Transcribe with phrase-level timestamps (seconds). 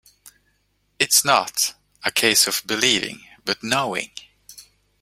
[0.97, 4.09] It's not a case of believing, but knowing.